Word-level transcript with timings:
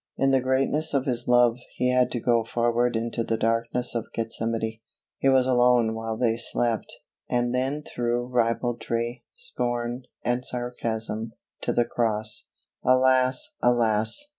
In 0.17 0.31
the 0.31 0.41
greatness 0.41 0.95
of 0.95 1.05
His 1.05 1.27
love 1.27 1.57
He 1.75 1.91
had 1.91 2.09
to 2.13 2.19
go 2.19 2.43
forward 2.43 2.95
into 2.95 3.23
the 3.23 3.37
darkness 3.37 3.93
of 3.93 4.11
Gethsemane. 4.15 4.79
He 5.19 5.29
was 5.29 5.45
alone 5.45 5.93
while 5.93 6.17
they 6.17 6.37
slept, 6.37 6.91
and 7.29 7.53
then 7.53 7.83
through 7.83 8.25
ribaldry, 8.29 9.23
scorn, 9.35 10.05
and 10.23 10.43
sarcasm, 10.43 11.33
to 11.61 11.71
the 11.71 11.85
cross. 11.85 12.47
Alas! 12.83 13.53
alas! 13.61 14.17